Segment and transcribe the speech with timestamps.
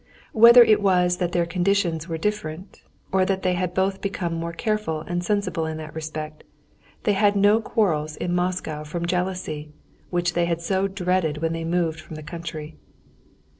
[0.33, 4.51] Whether it was that their conditions were different, or that they had both become more
[4.51, 6.43] careful and sensible in that respect,
[7.03, 9.69] they had no quarrels in Moscow from jealousy,
[10.09, 12.77] which they had so dreaded when they moved from the country.